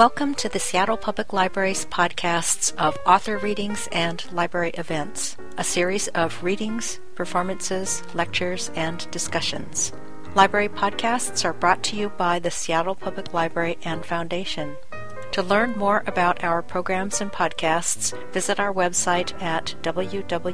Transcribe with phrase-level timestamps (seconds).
[0.00, 6.08] Welcome to the Seattle Public Library's podcasts of author readings and library events, a series
[6.08, 9.92] of readings, performances, lectures, and discussions.
[10.34, 14.74] Library podcasts are brought to you by the Seattle Public Library and Foundation.
[15.32, 20.46] To learn more about our programs and podcasts, visit our website at www.spl.org.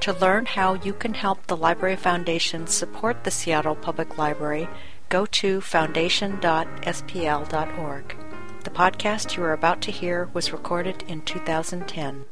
[0.00, 4.68] To learn how you can help the Library Foundation support the Seattle Public Library,
[5.08, 8.16] go to foundation.spl.org.
[8.64, 12.24] The podcast you are about to hear was recorded in 2010.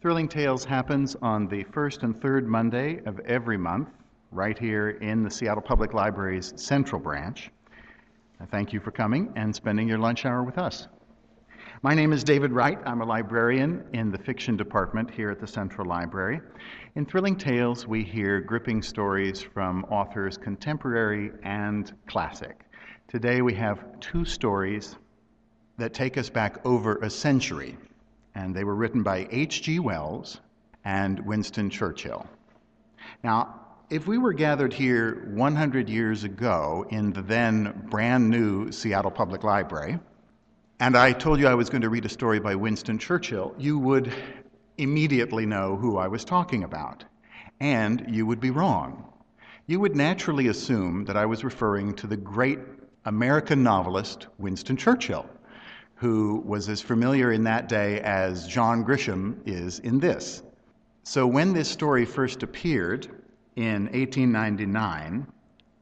[0.00, 3.88] Thrilling Tales happens on the first and third Monday of every month
[4.30, 7.50] right here in the Seattle Public Library's Central Branch.
[8.40, 10.86] I thank you for coming and spending your lunch hour with us.
[11.82, 12.78] My name is David Wright.
[12.86, 16.40] I'm a librarian in the fiction department here at the Central Library.
[16.98, 22.64] In Thrilling Tales, we hear gripping stories from authors contemporary and classic.
[23.06, 24.96] Today we have two stories
[25.76, 27.78] that take us back over a century,
[28.34, 29.78] and they were written by H.G.
[29.78, 30.40] Wells
[30.84, 32.26] and Winston Churchill.
[33.22, 39.12] Now, if we were gathered here 100 years ago in the then brand new Seattle
[39.12, 40.00] Public Library,
[40.80, 43.78] and I told you I was going to read a story by Winston Churchill, you
[43.78, 44.12] would
[44.78, 47.04] immediately know who I was talking about.
[47.60, 49.04] And you would be wrong.
[49.66, 52.60] You would naturally assume that I was referring to the great
[53.04, 55.28] American novelist Winston Churchill,
[55.94, 60.42] who was as familiar in that day as John Grisham is in this.
[61.02, 63.08] So when this story first appeared,
[63.58, 65.26] in 1899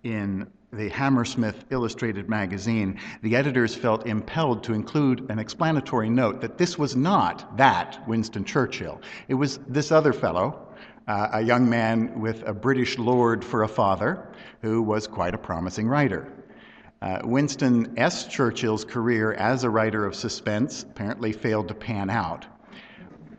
[0.03, 0.47] in
[0.77, 6.79] the Harmsworth Illustrated magazine, the editors felt impelled to include an explanatory note that this
[6.79, 9.01] was not that Winston Churchill.
[9.29, 10.69] It was this other fellow,
[11.09, 14.29] uh, a young man with a British lord for a father,
[14.63, 16.33] who was quite a promising writer.
[17.03, 18.27] Uh, Winston S.
[18.27, 22.47] Churchill's career as a writer of suspense apparently failed to pan out.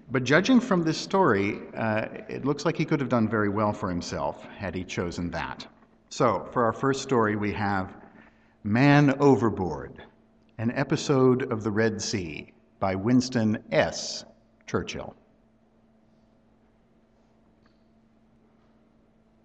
[0.10, 3.74] But judging from this story, uh, it looks like he could have done very well
[3.74, 5.68] for himself had he chosen that.
[6.10, 7.94] So, for our first story, we have
[8.64, 10.02] Man Overboard,
[10.58, 14.24] an episode of the Red Sea by Winston S.
[14.68, 15.14] Churchill.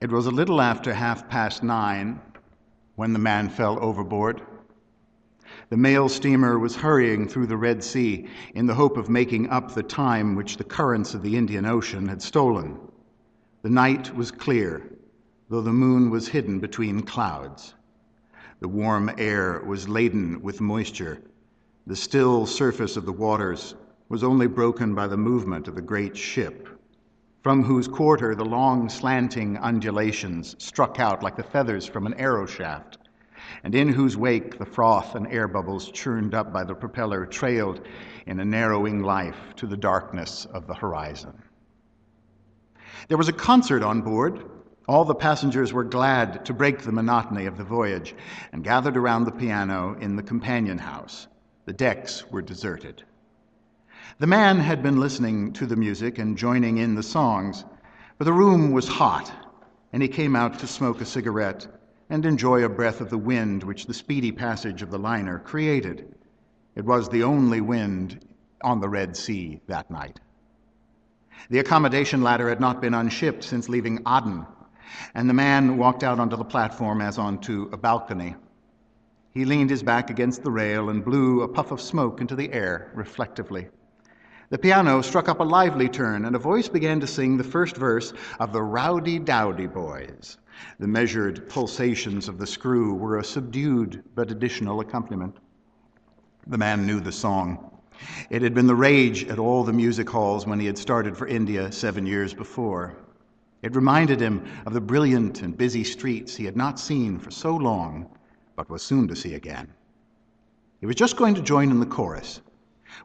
[0.01, 2.21] It was a little after half past nine
[2.95, 4.43] when the man fell overboard.
[5.69, 9.75] The mail steamer was hurrying through the Red Sea in the hope of making up
[9.75, 12.79] the time which the currents of the Indian Ocean had stolen.
[13.63, 14.93] The night was clear,
[15.53, 17.75] though the moon was hidden between clouds.
[18.61, 21.21] The warm air was laden with moisture.
[21.87, 23.75] The still surface of the waters
[24.09, 26.71] was only broken by the movement of the great ship,
[27.43, 32.47] from whose quarter the long slanting undulations struck out like the feathers from an arrow
[32.47, 32.97] shaft
[33.63, 37.87] and in whose wake the froth and air bubbles churned up by the propeller trailed
[38.25, 41.43] in a narrowing life to the darkness of the horizon.
[43.09, 44.47] There was a concert on board.
[44.89, 48.17] All the passengers were glad to break the monotony of the voyage
[48.53, 51.29] and gathered around the piano in the companion house.
[51.67, 53.05] The decks were deserted.
[54.19, 57.65] The man had been listening to the music and joining in the songs,
[58.19, 59.33] but the room was hot,
[59.93, 61.67] and he came out to smoke a cigarette
[62.11, 66.13] and enjoy a breath of the wind which the speedy passage of the liner created.
[66.75, 68.27] It was the only wind
[68.63, 70.19] on the Red Sea that night.
[71.51, 74.45] The accommodation ladder had not been unshipped since leaving Aden,
[75.15, 78.37] and the man walked out onto the platform as onto a balcony.
[79.31, 82.53] He leaned his back against the rail and blew a puff of smoke into the
[82.53, 83.69] air reflectively.
[84.51, 87.75] The piano struck up a lively turn, and a voice began to sing the first
[87.77, 90.37] verse of the Rowdy Dowdy Boys.
[90.79, 95.39] The measured pulsations of the screw were a subdued but additional accompaniment.
[96.47, 97.71] The man knew the song.
[98.29, 101.27] It had been the rage at all the music halls when he had started for
[101.27, 102.97] India seven years before.
[103.63, 107.55] It reminded him of the brilliant and busy streets he had not seen for so
[107.55, 108.11] long,
[108.57, 109.69] but was soon to see again.
[110.81, 112.41] He was just going to join in the chorus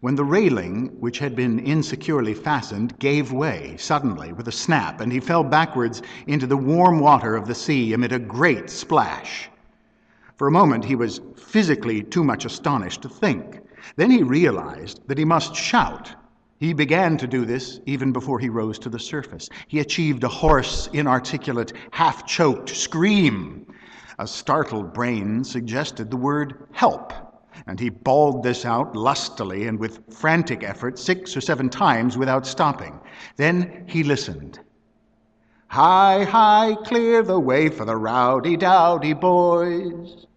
[0.01, 5.11] when the railing, which had been insecurely fastened, gave way suddenly with a snap, and
[5.11, 9.49] he fell backwards into the warm water of the sea amid a great splash.
[10.35, 13.61] For a moment, he was physically too much astonished to think.
[13.95, 16.13] Then he realized that he must shout.
[16.59, 19.49] He began to do this even before he rose to the surface.
[19.67, 23.67] He achieved a hoarse, inarticulate, half choked scream.
[24.19, 27.13] A startled brain suggested the word help
[27.65, 32.45] and he bawled this out lustily and with frantic effort six or seven times without
[32.45, 32.99] stopping.
[33.35, 34.59] Then he listened.
[35.69, 40.27] Hi, hi, clear the way for the rowdy dowdy boys.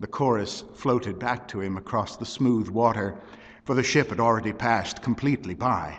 [0.00, 3.20] The chorus floated back to him across the smooth water,
[3.64, 5.98] for the ship had already passed completely by.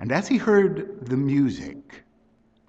[0.00, 2.02] And as he heard the music,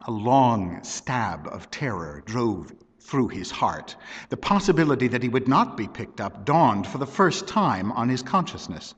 [0.08, 3.96] a long stab of terror drove through his heart.
[4.30, 8.10] The possibility that he would not be picked up dawned for the first time on
[8.10, 8.96] his consciousness.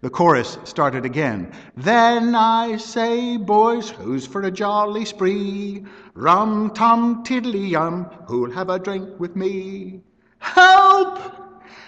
[0.00, 1.52] The chorus started again.
[1.76, 5.84] Then I say, boys, who's for a jolly spree?
[6.14, 10.00] Rum tum tiddly yum, who'll have a drink with me?
[10.38, 11.18] Help!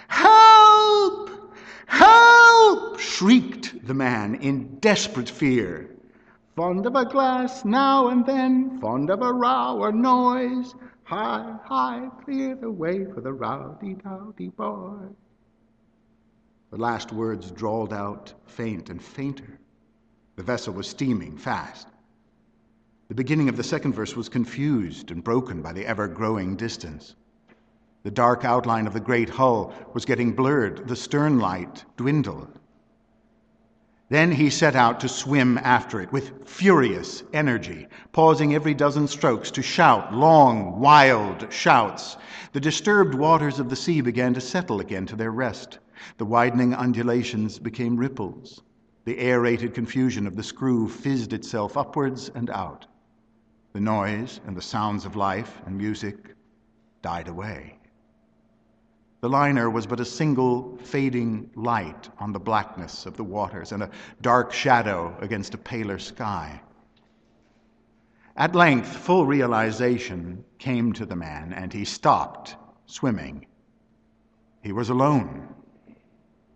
[0.07, 1.36] Help!
[1.87, 2.99] Help!
[2.99, 5.89] shrieked the man in desperate fear.
[6.55, 10.75] Fond of a glass now and then, fond of a row or noise.
[11.03, 15.07] Hi, hi, clear the way for the rowdy dowdy boy.
[16.69, 19.59] The last words drawled out faint and fainter.
[20.35, 21.87] The vessel was steaming fast.
[23.07, 27.15] The beginning of the second verse was confused and broken by the ever growing distance.
[28.07, 32.57] The dark outline of the great hull was getting blurred, the stern light dwindled.
[34.07, 39.51] Then he set out to swim after it with furious energy, pausing every dozen strokes
[39.51, 42.15] to shout long, wild shouts.
[42.53, 45.79] The disturbed waters of the sea began to settle again to their rest.
[46.17, 48.61] The widening undulations became ripples.
[49.03, 52.85] The aerated confusion of the screw fizzed itself upwards and out.
[53.73, 56.35] The noise and the sounds of life and music
[57.01, 57.76] died away.
[59.27, 63.83] The liner was but a single fading light on the blackness of the waters and
[63.83, 63.89] a
[64.21, 66.61] dark shadow against a paler sky.
[68.37, 73.47] At length, full realization came to the man, and he stopped swimming.
[74.61, 75.53] He was alone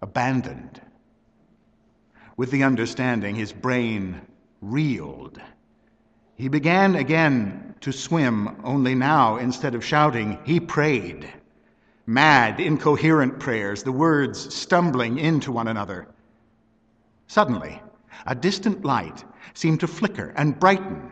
[0.01, 0.81] abandoned.
[2.37, 4.21] With the understanding, his brain
[4.61, 5.41] reeled.
[6.35, 11.27] He began again to swim, only now, instead of shouting, he prayed.
[12.11, 16.07] Mad, incoherent prayers, the words stumbling into one another.
[17.27, 17.81] Suddenly,
[18.25, 19.23] a distant light
[19.53, 21.09] seemed to flicker and brighten.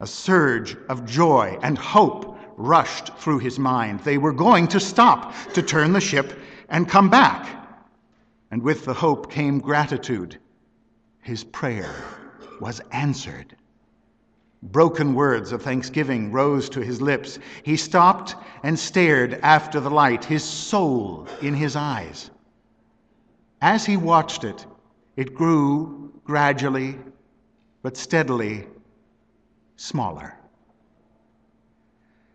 [0.00, 4.00] A surge of joy and hope rushed through his mind.
[4.00, 6.38] They were going to stop, to turn the ship
[6.68, 7.60] and come back
[8.50, 10.38] and with the hope came gratitude.
[11.22, 11.94] His prayer
[12.60, 13.56] was answered.
[14.62, 17.38] Broken words of thanksgiving rose to his lips.
[17.62, 22.30] He stopped and stared after the light, his soul in his eyes.
[23.62, 24.66] As he watched it,
[25.16, 26.98] it grew gradually
[27.82, 28.66] but steadily
[29.76, 30.36] smaller.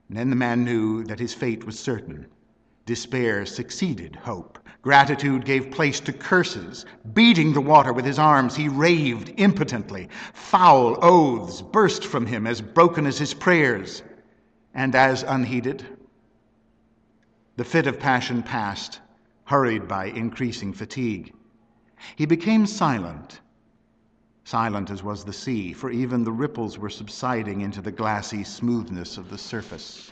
[0.10, 2.28] And then the man knew that his fate was certain.
[2.86, 4.60] Despair succeeded hope.
[4.86, 6.86] Gratitude gave place to curses.
[7.16, 10.10] Beating the water with his arms, he raved impotently.
[10.32, 14.04] Foul oaths burst from him as broken as his prayers
[14.76, 15.84] and as unheeded.
[17.56, 19.00] The fit of passion passed,
[19.46, 21.34] hurried by increasing fatigue.
[22.16, 23.40] He became silent,
[24.44, 29.18] silent as was the sea, for even the ripples were subsiding into the glassy smoothness
[29.18, 30.12] of the surface.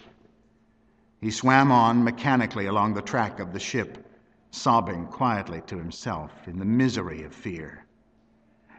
[1.21, 4.09] He swam on mechanically along the track of the ship,
[4.53, 7.83] sobbing quietly to himself in the misery of fear.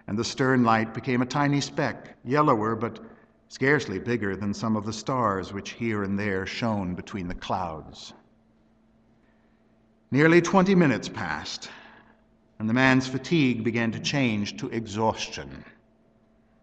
[0.06, 3.00] And the stern light became a tiny speck, yellower but
[3.48, 8.14] scarcely bigger than some of the stars which here and there shone between the clouds.
[10.12, 11.68] Nearly twenty minutes passed,
[12.60, 15.64] and the man's fatigue began to change to exhaustion.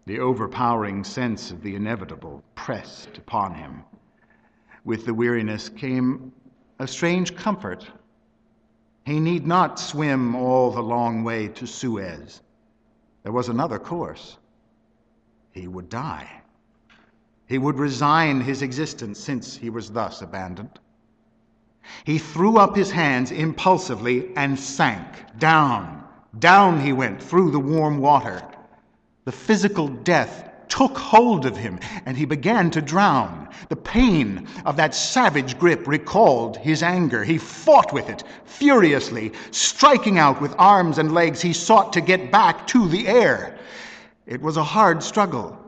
[0.06, 3.84] The overpowering sense of the inevitable pressed upon him.
[4.84, 6.32] With the weariness came
[6.78, 7.86] a strange comfort.
[9.04, 12.40] He need not swim all the long way to Suez.
[13.22, 14.36] There was another course.
[15.52, 16.42] He would die.
[17.46, 20.78] He would resign his existence since he was thus abandoned.
[22.04, 25.06] He threw up his hands impulsively and sank.
[25.38, 26.04] Down,
[26.38, 28.42] down he went through the warm water.
[29.24, 33.46] The physical death took hold of him and he began to drown.
[33.68, 37.22] The pain of that savage grip recalled his anger.
[37.22, 41.42] He fought with it furiously, striking out with arms and legs.
[41.42, 43.58] He sought to get back to the air.
[44.24, 45.58] It was a hard struggle,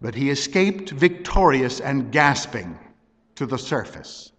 [0.00, 2.78] but he escaped victorious and gasping
[3.34, 4.32] to the surface.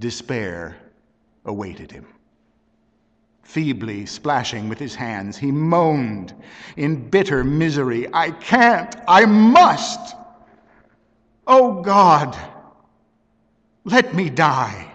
[0.00, 0.76] Despair
[1.44, 2.06] awaited him.
[3.46, 6.34] Feebly splashing with his hands, he moaned
[6.76, 10.16] in bitter misery I can't, I must.
[11.46, 12.36] Oh God,
[13.84, 14.92] let me die.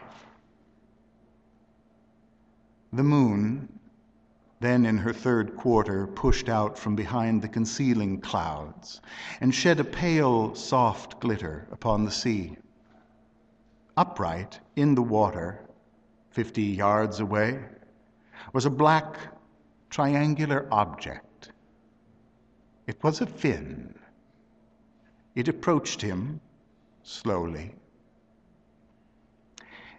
[2.92, 3.70] The moon
[4.60, 9.02] then in her third quarter pushed out from behind the concealing clouds
[9.40, 12.58] and shed a pale, soft glitter upon the sea.
[13.96, 15.62] Upright in the water,
[16.30, 17.64] fifty yards away,
[18.54, 19.18] was a black,
[19.90, 21.52] triangular object.
[22.88, 23.96] It was a fin.
[25.36, 26.42] It approached him
[27.04, 27.74] slowly.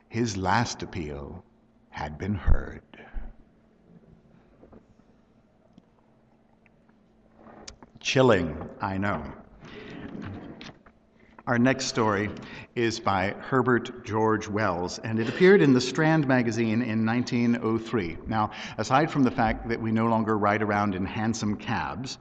[0.09, 1.43] His last appeal
[1.91, 2.83] had been heard.
[8.01, 9.23] Chilling, I know.
[11.45, 12.31] Our next story
[12.77, 18.19] is by Herbert George Wells, and it appeared in the Strand magazine in 1903.
[18.29, 22.19] Now, aside from the fact that we no longer ride around in hansom cabs,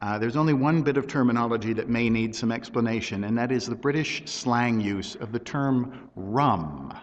[0.00, 3.66] uh, there's only one bit of terminology that may need some explanation, and that is
[3.66, 6.96] the British slang use of the term rum,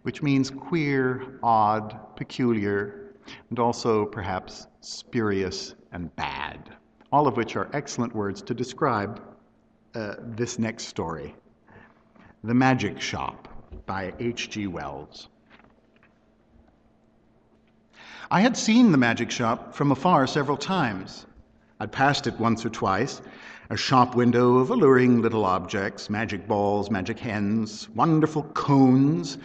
[0.00, 3.12] which means queer, odd, peculiar,
[3.50, 6.74] and also perhaps spurious and bad
[7.12, 9.22] all of which are excellent words to describe
[9.96, 11.34] uh, this next story
[12.44, 13.48] The Magic Shop
[13.86, 14.66] by H.G.
[14.66, 15.28] Wells.
[18.30, 21.24] I had seen the magic shop from afar several times.
[21.80, 23.22] I'd passed it once or twice,
[23.70, 29.38] a shop window of alluring little objects magic balls, magic hens, wonderful cones,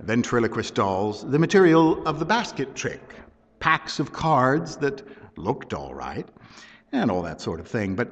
[0.00, 3.14] ventriloquist dolls, the material of the basket trick,
[3.60, 5.02] packs of cards that
[5.36, 6.26] looked all right,
[6.92, 7.94] and all that sort of thing.
[7.94, 8.08] But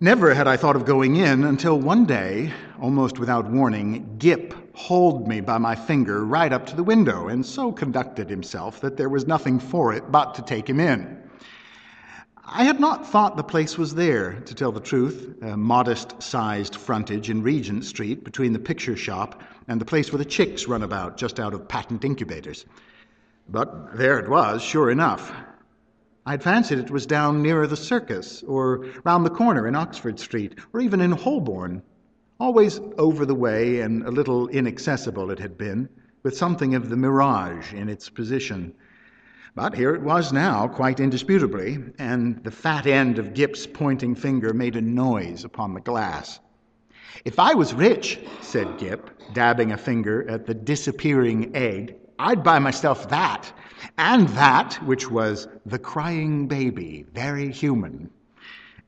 [0.00, 5.26] never had I thought of going in until one day, almost without warning, Gip hauled
[5.26, 9.08] me by my finger right up to the window and so conducted himself that there
[9.08, 11.22] was nothing for it but to take him in.
[12.44, 16.76] I had not thought the place was there, to tell the truth, a modest sized
[16.76, 20.82] frontage in Regent Street between the picture shop and the place where the chicks run
[20.82, 22.64] about just out of patent incubators.
[23.48, 25.32] But there it was, sure enough,
[26.28, 30.58] I'd fancied it was down nearer the circus, or round the corner in Oxford Street,
[30.72, 31.82] or even in Holborn.
[32.40, 35.88] Always over the way and a little inaccessible it had been,
[36.24, 38.74] with something of the mirage in its position.
[39.54, 44.52] But here it was now, quite indisputably, and the fat end of Gip's pointing finger
[44.52, 46.40] made a noise upon the glass.
[47.24, 52.58] If I was rich, said Gip, dabbing a finger at the disappearing egg, I'd buy
[52.58, 53.52] myself that
[53.98, 58.10] and that which was the crying baby, very human,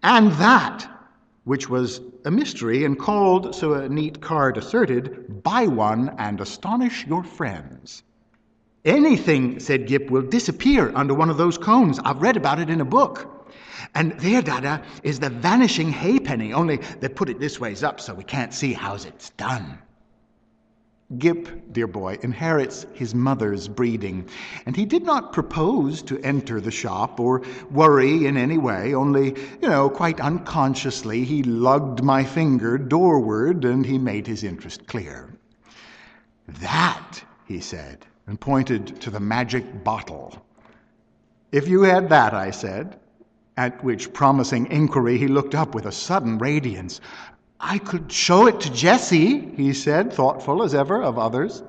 [0.02, 0.88] and that
[1.44, 7.06] which was a mystery and called, so a neat card asserted, buy one and astonish
[7.06, 8.02] your friends.
[8.84, 11.98] Anything, said Gip, will disappear under one of those cones.
[12.04, 13.48] I've read about it in a book.
[13.94, 18.14] And there, Dada, is the vanishing halfpenny, only they put it this ways up so
[18.14, 19.78] we can't see how's it's done.
[21.16, 24.28] Gip, dear boy, inherits his mother's breeding,
[24.66, 29.28] and he did not propose to enter the shop or worry in any way, only,
[29.62, 35.32] you know, quite unconsciously, he lugged my finger doorward and he made his interest clear.
[36.60, 40.44] That, he said, and pointed to the magic bottle.
[41.52, 43.00] If you had that, I said,
[43.56, 47.00] at which promising inquiry he looked up with a sudden radiance.
[47.60, 51.62] I could show it to Jesse, he said, thoughtful as ever of others.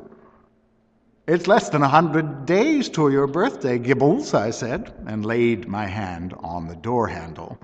[1.28, 5.86] It's less than a hundred days to your birthday, Gibbles, I said, and laid my
[5.86, 7.60] hand on the door handle.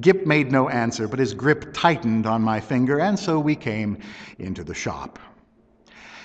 [0.00, 3.98] Gip made no answer, but his grip tightened on my finger, and so we came
[4.38, 5.18] into the shop.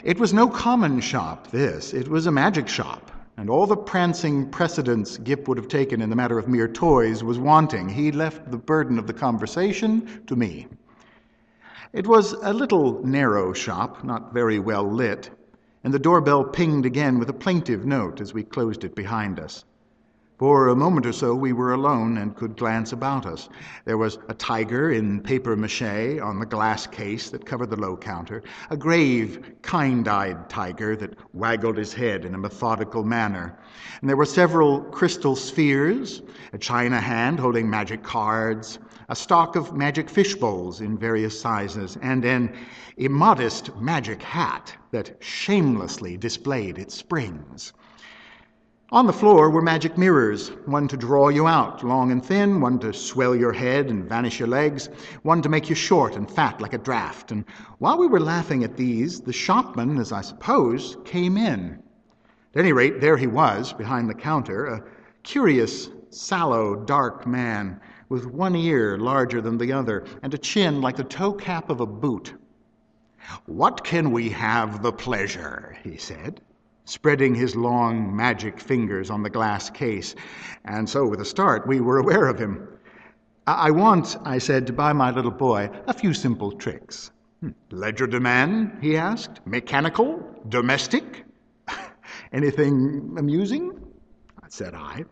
[0.04, 1.94] It was no common shop, this.
[1.94, 6.10] It was a magic shop, and all the prancing precedence Gip would have taken in
[6.10, 7.90] the matter of mere toys was wanting.
[7.90, 10.68] He left the burden of the conversation to me.
[11.96, 15.30] It was a little narrow shop, not very well lit,
[15.82, 19.64] and the doorbell pinged again with a plaintive note as we closed it behind us.
[20.38, 23.48] For a moment or so we were alone and could glance about us.
[23.86, 27.96] There was a tiger in paper mache on the glass case that covered the low
[27.96, 33.58] counter, a grave, kind eyed tiger that waggled his head in a methodical manner.
[34.02, 36.22] And there were several crystal spheres,
[36.52, 41.98] a china hand holding magic cards, a stock of magic fish bowls in various sizes,
[42.02, 42.56] and an
[42.98, 47.74] immodest magic hat that shamelessly displayed its springs.
[48.92, 52.78] On the floor were magic mirrors, one to draw you out, long and thin, one
[52.80, 54.90] to swell your head and vanish your legs,
[55.24, 57.32] one to make you short and fat like a draft.
[57.32, 57.46] And
[57.80, 61.82] while we were laughing at these, the shopman, as I suppose, came in.
[62.54, 64.84] At any rate, there he was, behind the counter, a
[65.24, 67.82] curious, sallow, dark man
[68.16, 71.82] with one ear larger than the other, and a chin like the toe cap of
[71.82, 72.34] a boot.
[73.46, 75.76] What can we have the pleasure?
[75.84, 76.40] he said.
[76.86, 80.16] spreading his long magic fingers on the glass case.
[80.64, 82.66] And so, with a start, we were aware of him.
[83.48, 87.12] I, I want, I said, to buy my little boy a few simple tricks.
[87.42, 87.50] Hmm.
[87.70, 88.82] Legerdemain?
[88.82, 89.46] he asked.
[89.46, 90.24] Mechanical?
[90.48, 91.26] Domestic?
[92.32, 93.78] Anything amusing?
[94.48, 95.04] said I.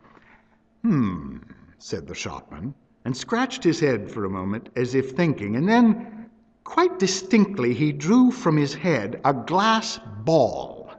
[0.83, 1.39] Hmm,
[1.79, 2.73] said the shopman,
[3.05, 6.29] and scratched his head for a moment as if thinking, and then,
[6.63, 10.91] quite distinctly, he drew from his head a glass ball.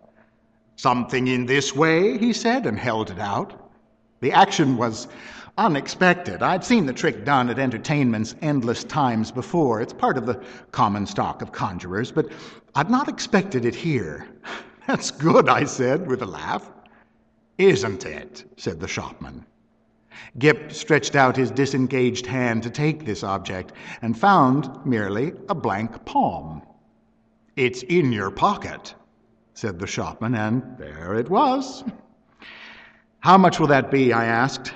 [0.76, 3.70] Something in this way, he said, and held it out.
[4.20, 5.08] The action was
[5.56, 6.42] unexpected.
[6.42, 9.80] I'd seen the trick done at entertainments endless times before.
[9.80, 10.42] It's part of the
[10.72, 12.30] common stock of conjurers, but
[12.74, 14.26] I'd not expected it here.
[14.86, 16.70] That's good, I said with a laugh.
[17.56, 18.44] Isn't it?
[18.56, 19.46] said the shopman.
[20.38, 26.04] Gip stretched out his disengaged hand to take this object and found merely a blank
[26.04, 26.62] palm.
[27.56, 28.94] It's in your pocket,
[29.54, 31.84] said the shopman, and there it was.
[33.20, 34.12] How much will that be?
[34.12, 34.72] I asked.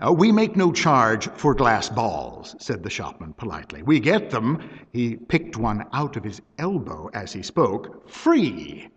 [0.00, 3.82] Oh, we make no charge for glass balls, said the shopman politely.
[3.82, 4.58] We get them,
[4.92, 8.88] he picked one out of his elbow as he spoke, free.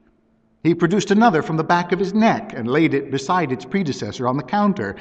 [0.68, 4.28] He produced another from the back of his neck and laid it beside its predecessor
[4.28, 4.98] on the counter.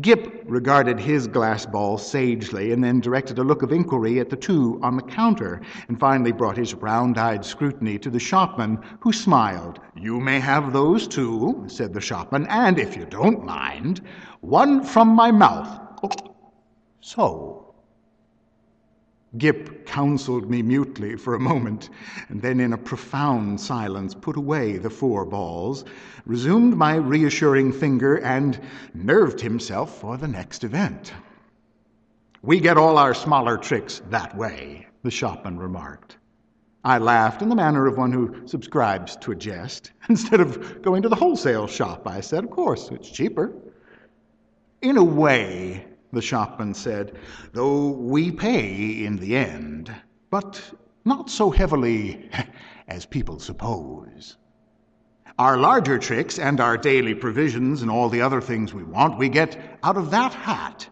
[0.00, 4.36] Gip regarded his glass ball sagely and then directed a look of inquiry at the
[4.36, 9.12] two on the counter and finally brought his round eyed scrutiny to the shopman, who
[9.12, 9.80] smiled.
[9.96, 14.02] You may have those too, said the shopman, and if you don't mind,
[14.42, 15.80] one from my mouth.
[17.00, 17.59] So,
[19.38, 21.90] Gip counseled me mutely for a moment,
[22.28, 25.84] and then in a profound silence put away the four balls,
[26.26, 28.60] resumed my reassuring finger, and
[28.92, 31.12] nerved himself for the next event.
[32.42, 36.16] We get all our smaller tricks that way, the shopman remarked.
[36.82, 39.92] I laughed in the manner of one who subscribes to a jest.
[40.08, 43.52] Instead of going to the wholesale shop, I said, Of course, it's cheaper.
[44.80, 47.16] In a way, the shopman said,
[47.52, 49.94] though we pay in the end,
[50.30, 50.60] but
[51.04, 52.30] not so heavily
[52.88, 54.36] as people suppose.
[55.38, 59.28] Our larger tricks and our daily provisions and all the other things we want, we
[59.28, 60.88] get out of that hat.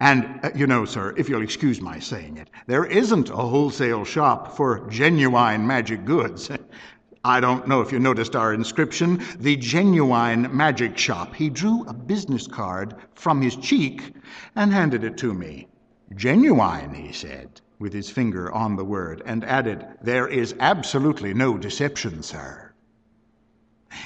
[0.00, 4.04] And, uh, you know, sir, if you'll excuse my saying it, there isn't a wholesale
[4.04, 6.50] shop for genuine magic goods.
[7.24, 11.34] I don't know if you noticed our inscription, the genuine magic shop.
[11.34, 14.14] He drew a business card from his cheek
[14.54, 15.68] and handed it to me.
[16.14, 21.58] Genuine, he said, with his finger on the word, and added, There is absolutely no
[21.58, 22.72] deception, sir.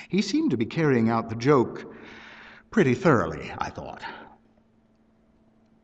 [0.09, 1.95] He seemed to be carrying out the joke
[2.71, 4.03] pretty thoroughly, I thought.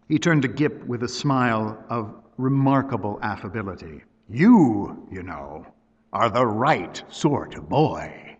[0.09, 4.03] He turned to Gip with a smile of remarkable affability.
[4.29, 5.67] You, you know,
[6.13, 8.37] are the right sort of boy.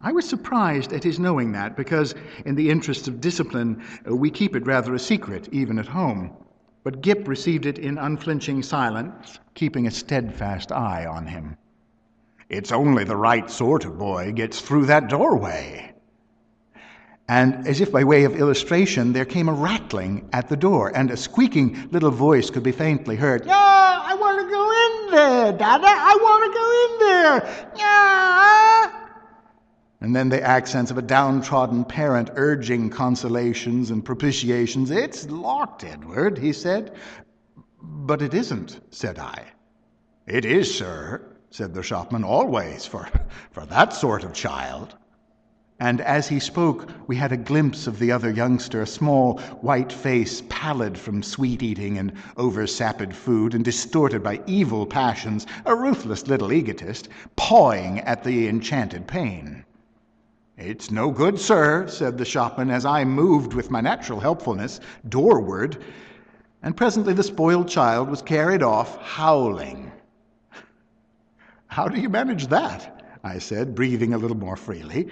[0.00, 4.30] I was surprised at his knowing that because, in the interests of discipline, uh, we
[4.30, 6.32] keep it rather a secret, even at home.
[6.82, 11.56] But Gip received it in unflinching silence, keeping a steadfast eye on him.
[12.48, 15.91] It's only the right sort of boy gets through that doorway.
[17.28, 21.10] And as if by way of illustration, there came a rattling at the door, and
[21.10, 23.46] a squeaking little voice could be faintly heard.
[23.46, 25.86] Yeah, I want to go in there, Dada.
[25.86, 27.66] I want to go in there.
[27.76, 28.92] Yeah.
[30.00, 34.90] And then the accents of a downtrodden parent urging consolations and propitiations.
[34.90, 36.92] It's locked, Edward, he said.
[37.80, 39.44] But it isn't, said I.
[40.26, 43.08] It is, sir, said the shopman, always, for,
[43.52, 44.96] for that sort of child.
[45.84, 49.92] And as he spoke, we had a glimpse of the other youngster, a small white
[49.92, 55.74] face, pallid from sweet eating and over sapid food, and distorted by evil passions, a
[55.74, 59.64] ruthless little egotist, pawing at the enchanted pane.
[60.56, 65.78] It's no good, sir, said the shopman, as I moved with my natural helpfulness doorward,
[66.62, 69.90] and presently the spoiled child was carried off howling.
[71.66, 73.18] How do you manage that?
[73.24, 75.10] I said, breathing a little more freely.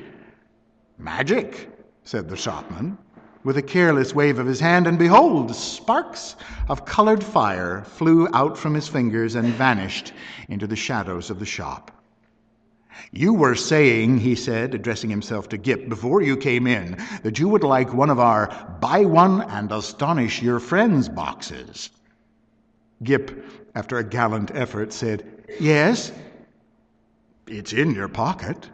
[1.01, 1.71] Magic,
[2.05, 2.99] said the shopman,
[3.43, 6.37] with a careless wave of his hand, and behold, sparks
[6.69, 10.13] of colored fire flew out from his fingers and vanished
[10.49, 11.91] into the shadows of the shop.
[13.13, 17.49] You were saying, he said, addressing himself to Gip, before you came in, that you
[17.49, 18.49] would like one of our
[18.81, 21.91] buy one and astonish your friends boxes.
[23.03, 26.13] Gip, after a gallant effort, said, Yes.
[27.47, 28.69] It's in your pocket.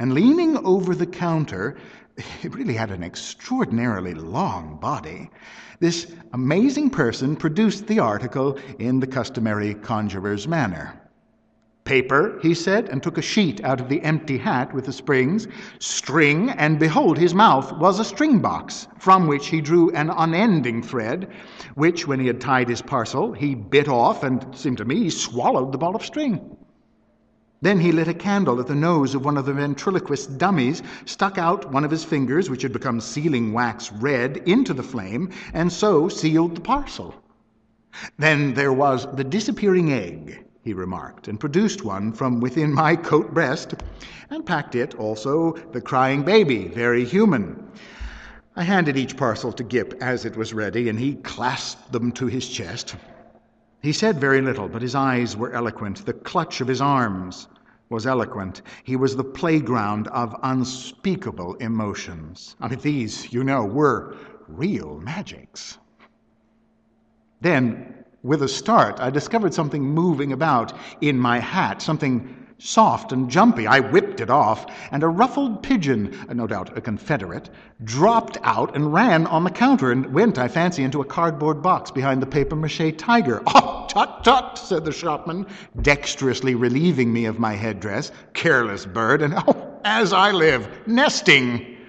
[0.00, 1.76] And leaning over the counter,
[2.42, 5.28] it really had an extraordinarily long body.
[5.78, 10.98] This amazing person produced the article in the customary conjurer's manner.
[11.84, 15.48] Paper, he said, and took a sheet out of the empty hat with the springs.
[15.80, 20.82] String, and behold, his mouth was a string box, from which he drew an unending
[20.82, 21.28] thread,
[21.74, 24.96] which, when he had tied his parcel, he bit off, and, it seemed to me,
[24.96, 26.56] he swallowed the ball of string.
[27.62, 31.36] Then he lit a candle at the nose of one of the ventriloquist dummies, stuck
[31.36, 35.70] out one of his fingers, which had become sealing wax red, into the flame, and
[35.70, 37.14] so sealed the parcel.
[38.18, 43.34] Then there was the disappearing egg, he remarked, and produced one from within my coat
[43.34, 43.74] breast,
[44.30, 47.62] and packed it also the crying baby, very human.
[48.56, 52.26] I handed each parcel to Gip as it was ready, and he clasped them to
[52.26, 52.96] his chest.
[53.82, 56.04] He said very little, but his eyes were eloquent.
[56.04, 57.48] The clutch of his arms
[57.88, 58.62] was eloquent.
[58.84, 62.56] He was the playground of unspeakable emotions.
[62.60, 64.16] I mean, these, you know, were
[64.48, 65.78] real magics.
[67.40, 73.30] Then, with a start, I discovered something moving about in my hat, something soft and
[73.30, 73.66] jumpy.
[73.66, 77.50] I whipped it off, and a ruffled pigeon, uh, no doubt a Confederate,
[77.84, 81.90] dropped out and ran on the counter and went, I fancy, into a cardboard box
[81.90, 83.42] behind the paper mache tiger.
[83.52, 85.46] Oh, tut tut, said the shopman,
[85.82, 88.12] dexterously relieving me of my headdress.
[88.34, 91.79] Careless bird, and oh, as I live, nesting.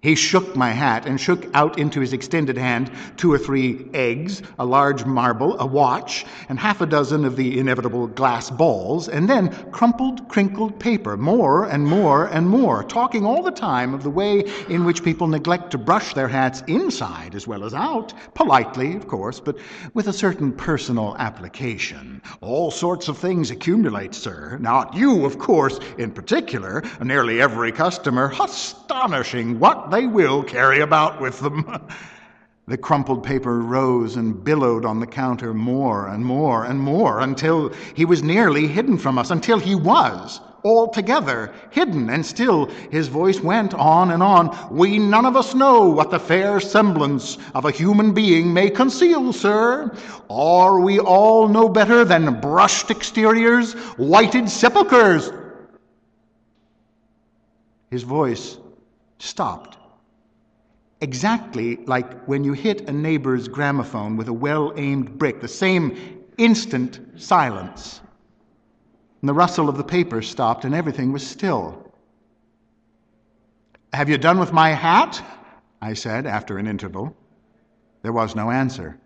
[0.00, 4.42] He shook my hat and shook out into his extended hand two or three eggs,
[4.56, 9.28] a large marble, a watch, and half a dozen of the inevitable glass balls, and
[9.28, 14.10] then crumpled, crinkled paper, more and more and more, talking all the time of the
[14.10, 18.94] way in which people neglect to brush their hats inside as well as out, politely,
[18.94, 19.58] of course, but
[19.94, 22.22] with a certain personal application.
[22.40, 24.58] All sorts of things accumulate, sir.
[24.60, 28.32] Not you, of course, in particular, nearly every customer.
[28.40, 31.88] Astonishing what they will carry about with them.
[32.68, 37.72] The crumpled paper rose and billowed on the counter more and more and more until
[37.94, 42.10] he was nearly hidden from us, until he was altogether hidden.
[42.10, 44.54] And still his voice went on and on.
[44.70, 49.32] We none of us know what the fair semblance of a human being may conceal,
[49.32, 49.90] sir.
[50.28, 55.32] Are we all no better than brushed exteriors, whited sepulchres?
[57.90, 58.58] His voice
[59.18, 59.77] stopped
[61.00, 66.24] exactly like when you hit a neighbor's gramophone with a well aimed brick, the same
[66.38, 68.00] instant silence.
[69.20, 71.92] And the rustle of the paper stopped, and everything was still.
[73.92, 75.24] Have you done with my hat?
[75.80, 77.16] I said after an interval.
[78.02, 78.98] There was no answer.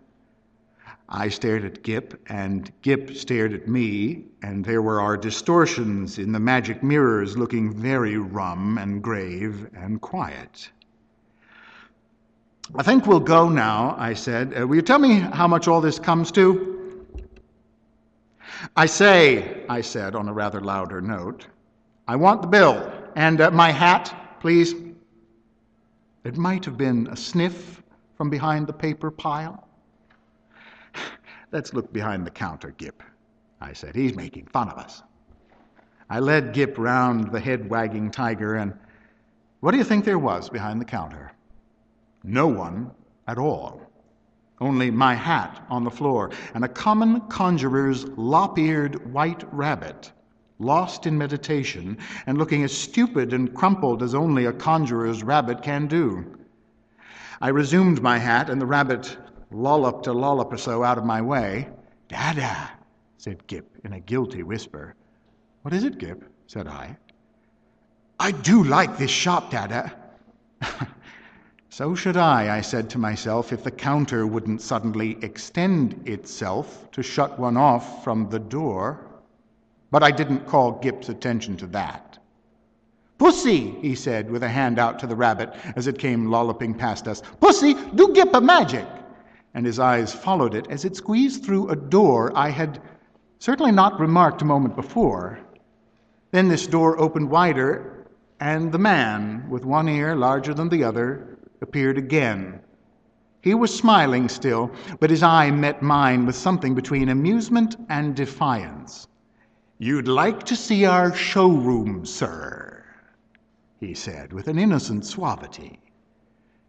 [1.09, 6.31] I stared at Gip, and Gip stared at me, and there were our distortions in
[6.31, 10.69] the magic mirrors looking very rum and grave and quiet.
[12.75, 14.53] I think we'll go now, I said.
[14.57, 17.05] Uh, will you tell me how much all this comes to?
[18.75, 21.47] I say, I said on a rather louder note,
[22.07, 24.73] I want the bill and uh, my hat, please.
[26.23, 27.83] It might have been a sniff
[28.15, 29.67] from behind the paper pile.
[31.51, 33.03] Let's look behind the counter, Gip,
[33.59, 33.95] I said.
[33.95, 35.03] He's making fun of us.
[36.09, 38.73] I led Gip round the head wagging tiger, and
[39.59, 41.31] what do you think there was behind the counter?
[42.23, 42.91] No one
[43.27, 43.81] at all.
[44.61, 50.11] Only my hat on the floor and a common conjurer's lop eared white rabbit,
[50.59, 55.87] lost in meditation and looking as stupid and crumpled as only a conjurer's rabbit can
[55.87, 56.37] do.
[57.41, 59.17] I resumed my hat, and the rabbit
[59.51, 61.67] lolloped a lollop or so out of my way.
[62.07, 62.71] Dada,
[63.17, 64.95] said Gip in a guilty whisper.
[65.63, 66.23] What is it, Gip?
[66.47, 66.95] said I.
[68.17, 69.91] I do like this shop, Dada.
[71.75, 77.01] So should I, I said to myself, if the counter wouldn't suddenly extend itself to
[77.01, 79.07] shut one off from the door.
[79.89, 82.19] But I didn't call Gip's attention to that.
[83.17, 87.07] Pussy, he said, with a hand out to the rabbit as it came lolloping past
[87.07, 87.23] us.
[87.41, 88.85] Pussy, do Gip a magic.
[89.55, 92.83] And his eyes followed it as it squeezed through a door I had
[93.39, 95.39] certainly not remarked a moment before.
[96.29, 98.05] Then this door opened wider,
[98.39, 101.32] and the man, with one ear larger than the other,
[101.63, 102.59] appeared again.
[103.41, 109.07] He was smiling still, but his eye met mine with something between amusement and defiance.
[109.79, 112.83] You'd like to see our showroom, sir,
[113.79, 115.79] he said with an innocent suavity.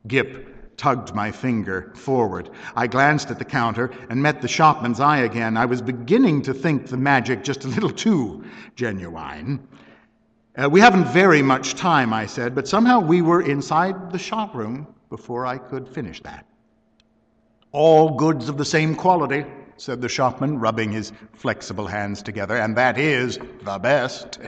[0.07, 2.50] Gip tugged my finger forward.
[2.74, 5.57] I glanced at the counter and met the shopman's eye again.
[5.57, 9.66] I was beginning to think the magic just a little too genuine.
[10.57, 14.55] Uh, we haven't very much time, I said, but somehow we were inside the shop
[14.55, 16.47] room before I could finish that.
[17.73, 19.45] All goods of the same quality,
[19.79, 24.38] said the shopman, rubbing his flexible hands together, and that is the best.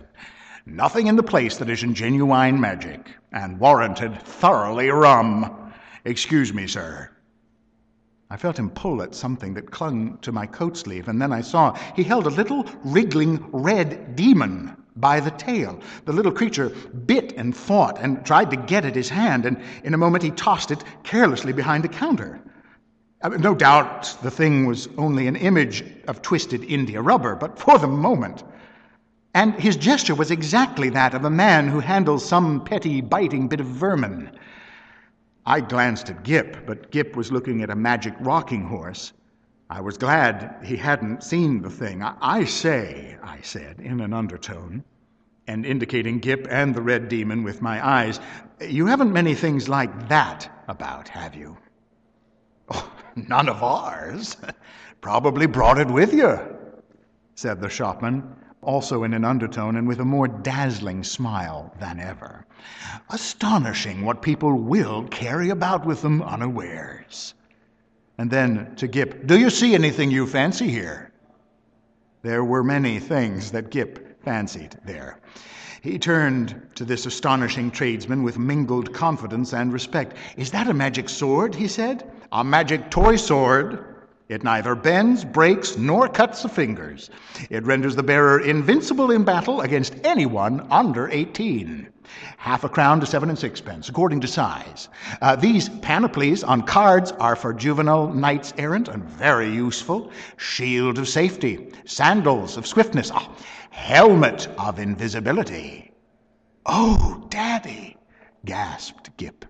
[0.64, 5.72] Nothing in the place that isn't genuine magic and warranted thoroughly rum.
[6.04, 7.10] Excuse me, sir.
[8.30, 11.40] I felt him pull at something that clung to my coat sleeve, and then I
[11.40, 15.78] saw he held a little wriggling red demon by the tail.
[16.04, 16.70] The little creature
[17.06, 20.30] bit and fought and tried to get at his hand, and in a moment he
[20.30, 22.40] tossed it carelessly behind a counter.
[23.22, 27.78] Uh, no doubt the thing was only an image of twisted India rubber, but for
[27.78, 28.44] the moment.
[29.34, 33.60] And his gesture was exactly that of a man who handles some petty biting bit
[33.60, 34.30] of vermin.
[35.44, 39.12] I glanced at Gip, but Gip was looking at a magic rocking horse.
[39.68, 42.02] I was glad he hadn't seen the thing.
[42.02, 44.84] I, I say, I said in an undertone,
[45.48, 48.20] and indicating Gip and the red demon with my eyes,
[48.60, 51.56] you haven't many things like that about, have you?
[52.68, 54.36] Oh, none of ours.
[55.00, 56.38] Probably brought it with you,
[57.36, 58.34] said the shopman
[58.66, 62.44] also in an undertone and with a more dazzling smile than ever.
[63.10, 67.34] Astonishing what people will carry about with them unawares.
[68.18, 71.12] And then to Gip, Do you see anything you fancy here?
[72.22, 75.20] There were many things that Gip fancied there.
[75.82, 80.16] He turned to this astonishing tradesman with mingled confidence and respect.
[80.36, 81.54] Is that a magic sword?
[81.54, 82.10] he said.
[82.32, 83.84] A magic toy sword,
[84.28, 87.10] it neither bends, breaks, nor cuts the fingers.
[87.50, 91.88] It renders the bearer invincible in battle against anyone under 18.
[92.36, 94.88] Half a crown to seven and sixpence, according to size.
[95.20, 100.10] Uh, these panoplies on cards are for juvenile knights errant and very useful.
[100.36, 103.34] Shield of safety, sandals of swiftness, ah,
[103.70, 105.92] helmet of invisibility.
[106.64, 107.96] Oh, Daddy,
[108.44, 109.44] gasped Gip.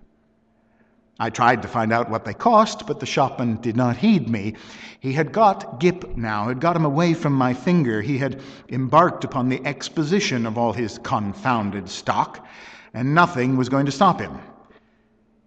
[1.19, 4.53] I tried to find out what they cost, but the shopman did not heed me.
[4.99, 8.01] He had got Gip now, had got him away from my finger.
[8.01, 12.45] He had embarked upon the exposition of all his confounded stock,
[12.93, 14.37] and nothing was going to stop him.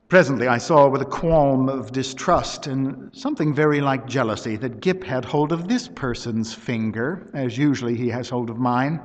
[0.09, 5.05] Presently, I saw with a qualm of distrust and something very like jealousy that Gip
[5.05, 9.01] had hold of this person's finger, as usually he has hold of mine.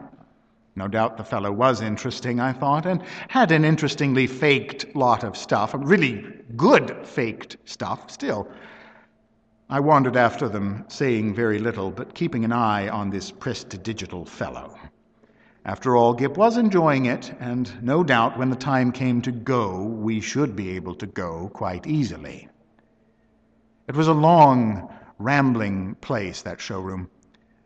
[0.78, 5.38] No doubt the fellow was interesting, I thought, and had an interestingly faked lot of
[5.38, 6.26] stuff, really
[6.58, 8.50] good faked stuff still.
[9.70, 14.78] I wandered after them, saying very little, but keeping an eye on this prestidigital fellow.
[15.64, 19.82] After all, Gip was enjoying it, and no doubt when the time came to go,
[19.82, 22.50] we should be able to go quite easily.
[23.88, 27.10] It was a long, rambling place, that showroom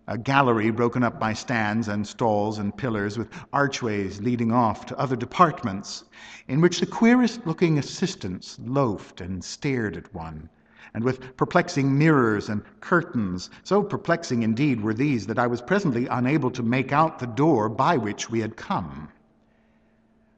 [0.09, 4.97] a gallery broken up by stands and stalls and pillars with archways leading off to
[4.97, 6.03] other departments,
[6.47, 10.49] in which the queerest looking assistants loafed and stared at one,
[10.95, 13.51] and with perplexing mirrors and curtains.
[13.63, 17.69] So perplexing indeed were these that I was presently unable to make out the door
[17.69, 19.09] by which we had come.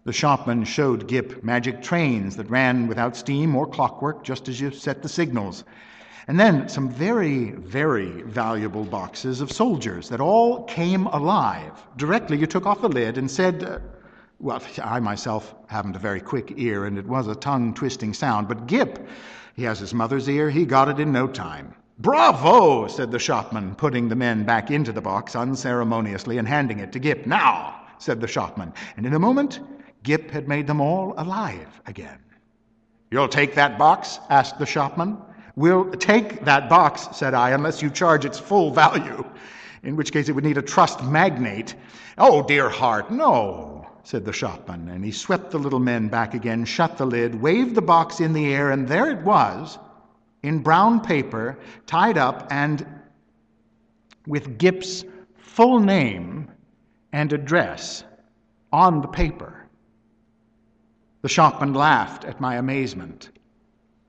[0.04, 4.72] The shopman showed Gip magic trains that ran without steam or clockwork, just as you
[4.72, 5.64] set the signals
[6.28, 11.72] and then some very, very valuable boxes of soldiers that all came alive.
[11.98, 13.80] Directly you took off the lid and said, uh,
[14.40, 18.48] well, I myself haven't a very quick ear, and it was a tongue twisting sound,
[18.48, 19.08] but Gip,
[19.56, 21.76] he has his mother's ear, he got it in no time.
[22.00, 26.92] Bravo, said the shopman, putting the men back into the box unceremoniously and handing it
[26.94, 27.28] to Gip.
[27.28, 29.60] Now, said the shopman, and in a moment,
[30.02, 32.18] Gip had made them all alive again.
[33.12, 34.20] You'll take that box?
[34.30, 35.18] asked the shopman.
[35.56, 39.26] We'll take that box, said I, unless you charge its full value,
[39.84, 41.76] in which case it would need a trust magnate.
[42.18, 46.66] Oh, dear heart, no, said the shopman, and he swept the little men back again,
[46.66, 49.78] shut the lid, waved the box in the air, and there it was,
[50.44, 52.86] in brown paper, tied up, and
[54.28, 55.04] with Gip's
[55.38, 56.50] full name
[57.12, 58.04] and address
[58.72, 59.68] on the paper.
[61.22, 63.30] The shopman laughed at my amazement.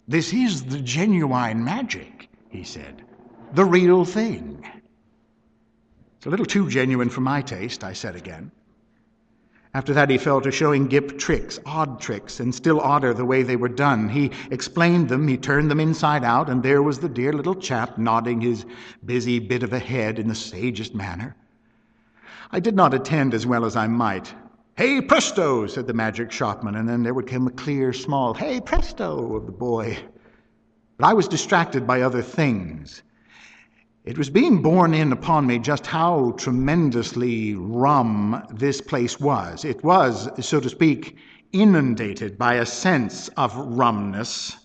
[0.09, 3.03] This is the genuine magic, he said.
[3.55, 4.65] The real thing.
[6.17, 8.51] It's a little too genuine for my taste, I said again.
[9.75, 13.43] After that, he fell to showing Gip tricks, odd tricks, and still odder the way
[13.43, 14.09] they were done.
[14.09, 17.97] He explained them, he turned them inside out, and there was the dear little chap
[17.97, 18.67] nodding his
[19.05, 21.35] busy bit of a head in the sagest manner.
[22.51, 24.35] I did not attend as well as I might.
[24.75, 28.59] Hey presto, said the magic shopman, and then there would come a clear, small hey
[28.59, 29.99] presto of the boy.
[30.97, 33.03] But I was distracted by other things.
[34.07, 39.67] It was being borne in upon me just how tremendously rum this place was.
[39.67, 41.19] It was, so to speak,
[41.53, 44.57] inundated by a sense of rumness.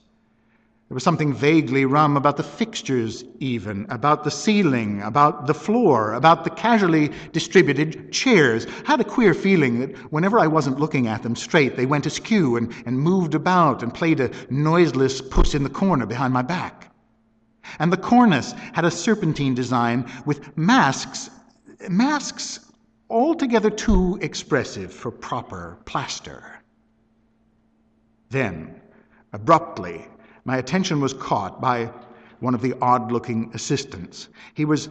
[0.89, 6.13] There was something vaguely rum about the fixtures, even, about the ceiling, about the floor,
[6.13, 8.65] about the casually distributed chairs.
[8.85, 12.05] I had a queer feeling that whenever I wasn't looking at them straight, they went
[12.05, 16.41] askew and, and moved about and played a noiseless puss in the corner behind my
[16.41, 16.93] back.
[17.79, 21.29] And the cornice had a serpentine design with masks,
[21.89, 22.61] masks
[23.09, 26.61] altogether too expressive for proper plaster.
[28.29, 28.79] Then,
[29.33, 30.07] abruptly,
[30.47, 31.91] my attention was caught by
[32.39, 34.29] one of the odd looking assistants.
[34.53, 34.87] He was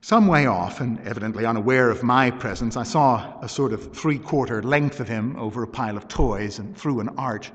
[0.00, 2.76] some way off and evidently unaware of my presence.
[2.76, 6.60] I saw a sort of three quarter length of him over a pile of toys
[6.60, 7.50] and through an arch.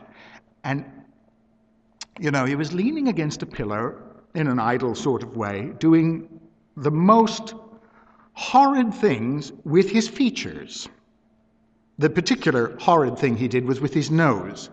[0.65, 0.83] And,
[2.19, 4.03] you know, he was leaning against a pillar
[4.35, 6.41] in an idle sort of way, doing
[6.75, 7.53] the most
[8.33, 10.89] horrid things with his features.
[11.97, 14.69] The particular horrid thing he did was with his nose.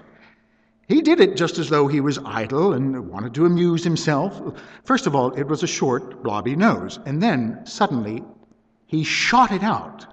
[0.88, 4.40] He did it just as though he was idle and wanted to amuse himself.
[4.84, 8.24] First of all, it was a short, blobby nose, and then, suddenly,
[8.86, 10.06] he shot it out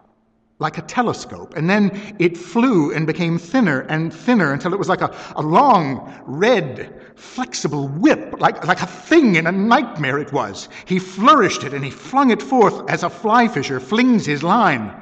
[0.60, 4.90] like a telescope, and then it flew and became thinner and thinner until it was
[4.90, 10.34] like a, a long, red, flexible whip, like, like a thing in a nightmare it
[10.34, 10.68] was.
[10.86, 14.94] He flourished it and he flung it forth as a fly fisher flings his line.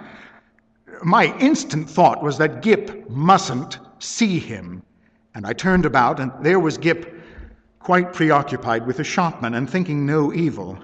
[1.04, 4.84] My instant thought was that Gip mustn't see him.
[5.36, 7.22] And I turned about, and there was Gip,
[7.80, 10.78] quite preoccupied with the shopman and thinking no evil.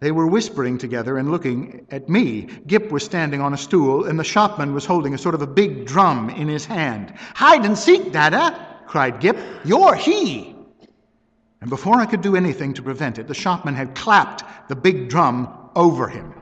[0.00, 2.48] They were whispering together and looking at me.
[2.66, 5.46] Gip was standing on a stool, and the shopman was holding a sort of a
[5.46, 7.12] big drum in his hand.
[7.34, 8.66] Hide and seek, Dada!
[8.86, 9.36] cried Gip.
[9.64, 10.54] You're he!
[11.60, 15.10] And before I could do anything to prevent it, the shopman had clapped the big
[15.10, 16.32] drum over him.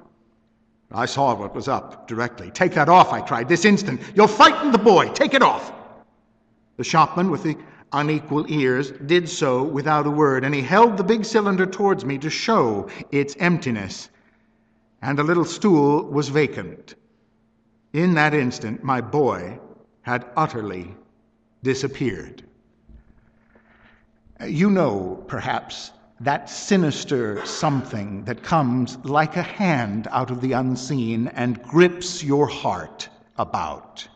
[0.92, 2.51] I saw what was up directly.
[2.51, 4.01] Take that off, I cried, this instant.
[4.14, 5.09] You'll frighten the boy.
[5.11, 5.72] Take it off.
[6.79, 7.57] The shopman, with the
[7.93, 12.19] unequal ears, did so without a word, and he held the big cylinder towards me
[12.19, 14.11] to show its emptiness.
[15.03, 16.95] And the little stool was vacant.
[17.93, 19.59] In that instant, my boy
[20.03, 20.95] had utterly
[21.64, 22.45] disappeared.
[24.47, 31.27] You know, perhaps, that sinister something that comes like a hand out of the unseen
[31.29, 34.07] and grips your heart about.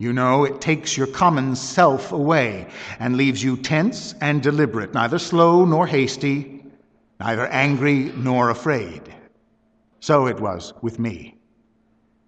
[0.00, 5.18] You know, it takes your common self away and leaves you tense and deliberate, neither
[5.18, 6.64] slow nor hasty,
[7.20, 9.14] neither angry nor afraid.
[10.00, 11.36] So it was with me.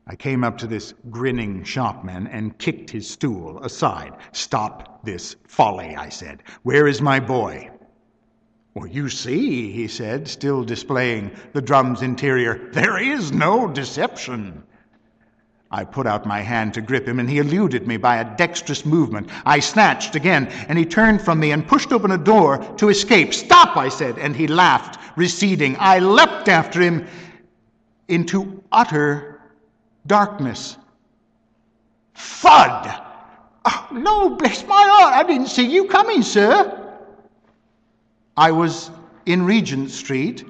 [0.06, 4.18] I came up to this grinning shopman and kicked his stool aside.
[4.32, 6.42] Stop this folly, I said.
[6.64, 7.70] Where is my boy?
[8.74, 14.62] Well, you see, he said, still displaying the drum's interior, there is no deception.
[15.74, 18.84] I put out my hand to grip him, and he eluded me by a dexterous
[18.84, 19.30] movement.
[19.46, 23.32] I snatched again, and he turned from me and pushed open a door to escape.
[23.32, 25.76] Stop, I said, and he laughed, receding.
[25.80, 27.06] I leapt after him
[28.08, 29.40] into utter
[30.06, 30.76] darkness.
[32.14, 33.00] Thud!
[33.64, 36.78] Oh, no, bless my heart, I didn't see you coming, sir.
[38.36, 38.90] I was
[39.24, 40.44] in Regent Street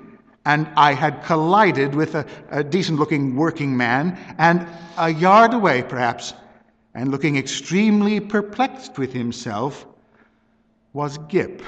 [0.45, 4.67] and I had collided with a, a decent looking working man, and
[4.99, 6.35] a yard away, perhaps,
[6.95, 9.87] and looking extremely perplexed with himself,
[10.93, 11.63] was Gip.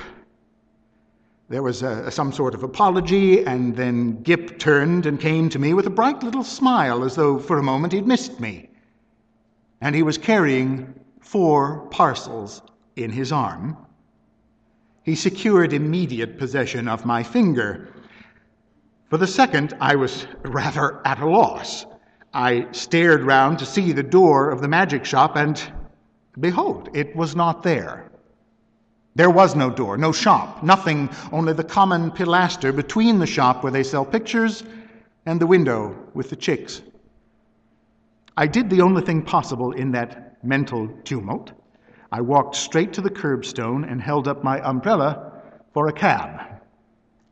[1.48, 5.72] There was a, some sort of apology, and then Gip turned and came to me
[5.72, 8.70] with a bright little smile, as though for a moment he'd missed me.
[9.80, 12.62] And he was carrying four parcels
[12.96, 13.76] in his arm.
[15.04, 17.88] He secured immediate possession of my finger
[19.14, 21.87] for the second, I was rather at a loss.
[22.33, 25.62] I stared round to see the door of the magic shop, and
[26.40, 28.11] behold, it was not there.
[29.14, 33.70] There was no door, no shop, nothing, only the common pilaster between the shop where
[33.70, 34.64] they sell pictures
[35.27, 36.83] and the window with the chicks.
[38.37, 41.53] I did the only thing possible in that mental tumult.
[42.11, 45.40] I walked straight to the curbstone and held up my umbrella
[45.72, 46.40] for a cab.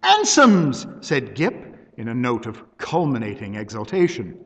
[0.05, 1.62] Hansoms, said Gip
[2.03, 4.45] in a note of culminating exultation.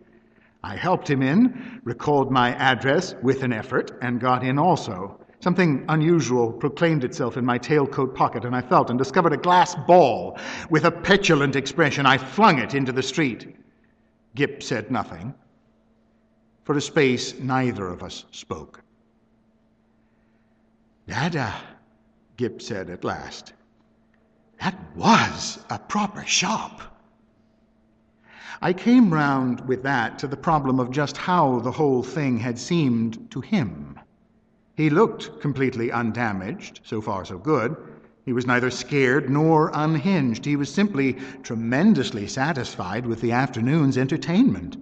[0.62, 5.18] I helped him in, recalled my address with an effort, and got in also.
[5.40, 9.74] Something unusual proclaimed itself in my tailcoat pocket, and I felt and discovered a glass
[9.74, 10.38] ball.
[10.68, 13.56] With a petulant expression, I flung it into the street.
[14.34, 15.32] Gip said nothing.
[16.64, 18.82] For a space, neither of us spoke.
[21.08, 21.54] Dada,
[22.36, 23.54] Gip said at last,
[24.60, 26.95] that was a proper shop.
[28.62, 32.58] I came round with that to the problem of just how the whole thing had
[32.58, 33.98] seemed to him.
[34.74, 37.76] He looked completely undamaged, so far so good.
[38.24, 40.44] He was neither scared nor unhinged.
[40.44, 44.76] He was simply tremendously satisfied with the afternoon's entertainment.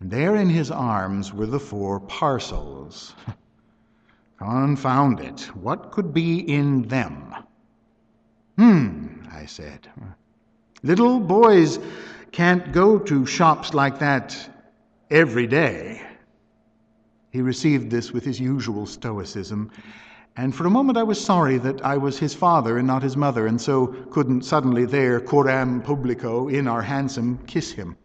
[0.00, 3.14] And there in his arms were the four parcels.
[4.38, 7.34] Confound it, what could be in them?
[8.56, 9.88] Hmm, I said.
[10.82, 11.78] Little boys
[12.32, 14.36] can't go to shops like that
[15.10, 16.02] every day.
[17.30, 19.70] He received this with his usual stoicism
[20.36, 23.16] and for a moment I was sorry that I was his father and not his
[23.16, 27.96] mother, and so couldn't suddenly there, coram publico, in our hansom, kiss him.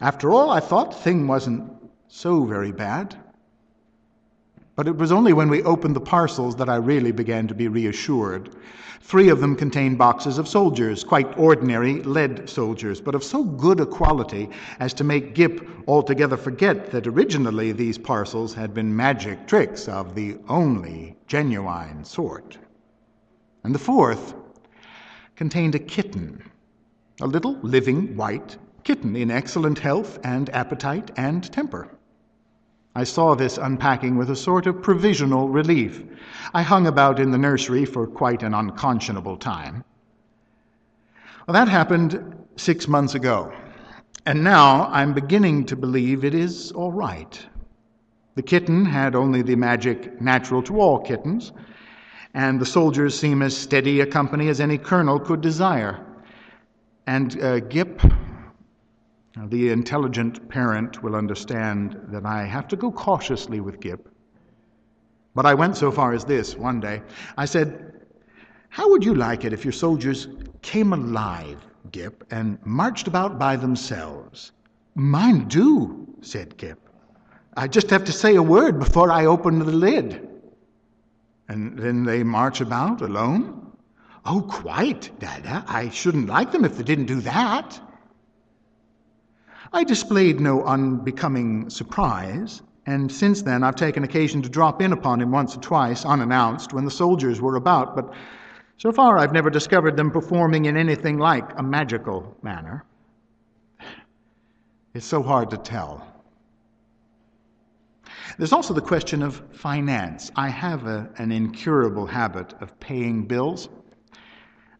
[0.00, 1.72] After all, I thought thing wasn't
[2.08, 3.16] so very bad.
[4.74, 7.68] But it was only when we opened the parcels that I really began to be
[7.68, 8.50] reassured.
[9.02, 13.80] Three of them contained boxes of soldiers, quite ordinary lead soldiers, but of so good
[13.80, 14.48] a quality
[14.80, 20.14] as to make Gip altogether forget that originally these parcels had been magic tricks of
[20.14, 22.56] the only genuine sort.
[23.64, 24.34] And the fourth
[25.36, 26.42] contained a kitten,
[27.20, 31.88] a little living white kitten in excellent health and appetite and temper.
[32.94, 36.02] I saw this unpacking with a sort of provisional relief.
[36.52, 39.82] I hung about in the nursery for quite an unconscionable time.
[41.46, 43.52] Well, that happened six months ago,
[44.26, 47.46] and now I'm beginning to believe it is all right.
[48.34, 51.52] The kitten had only the magic natural to all kittens,
[52.34, 56.04] and the soldiers seem as steady a company as any colonel could desire.
[57.06, 58.00] And uh, Gip
[59.36, 64.08] the intelligent parent will understand that I have to go cautiously with Gip.
[65.34, 67.02] But I went so far as this one day.
[67.38, 67.92] I said,
[68.68, 70.28] How would you like it if your soldiers
[70.60, 71.58] came alive,
[71.90, 74.52] Gip, and marched about by themselves?
[74.94, 76.78] Mine do, said Gip.
[77.56, 80.28] I just have to say a word before I open the lid.
[81.48, 83.72] And then they march about alone?
[84.24, 85.64] Oh, quite, Dada.
[85.66, 87.80] I shouldn't like them if they didn't do that.
[89.74, 95.20] I displayed no unbecoming surprise, and since then I've taken occasion to drop in upon
[95.20, 98.12] him once or twice, unannounced, when the soldiers were about, but
[98.76, 102.84] so far I've never discovered them performing in anything like a magical manner.
[104.92, 106.06] It's so hard to tell.
[108.36, 110.30] There's also the question of finance.
[110.36, 113.70] I have a, an incurable habit of paying bills.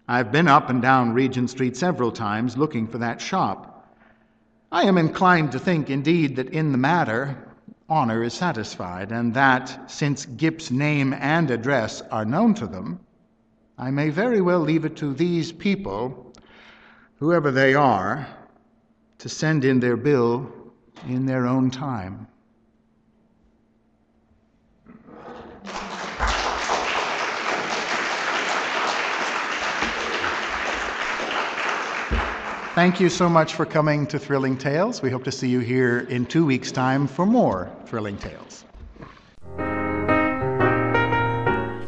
[0.06, 3.71] I've been up and down Regent Street several times looking for that shop.
[4.72, 7.36] I am inclined to think, indeed, that in the matter,
[7.90, 12.98] honor is satisfied, and that, since Gip's name and address are known to them,
[13.76, 16.32] I may very well leave it to these people,
[17.18, 18.26] whoever they are,
[19.18, 20.50] to send in their bill
[21.06, 22.26] in their own time.
[32.74, 35.02] Thank you so much for coming to Thrilling Tales.
[35.02, 38.64] We hope to see you here in two weeks' time for more Thrilling Tales.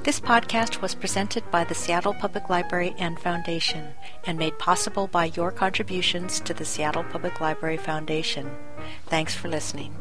[0.05, 3.95] This podcast was presented by the Seattle Public Library and Foundation
[4.27, 8.55] and made possible by your contributions to the Seattle Public Library Foundation.
[9.07, 9.97] Thanks for listening.